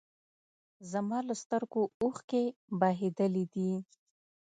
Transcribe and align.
زما 0.91 1.19
له 1.27 1.33
سترګو 1.43 1.81
اوښکې 2.01 2.43
بهېدلي 2.79 3.45
دي 3.53 3.71